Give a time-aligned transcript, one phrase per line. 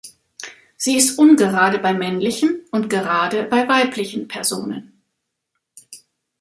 [0.77, 4.99] Sie ist ungerade bei männlichen und gerade bei weiblichen Personen.